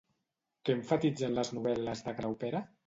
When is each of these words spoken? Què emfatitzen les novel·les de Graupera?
Què 0.69 0.77
emfatitzen 0.77 1.39
les 1.41 1.55
novel·les 1.59 2.05
de 2.09 2.19
Graupera? 2.21 2.69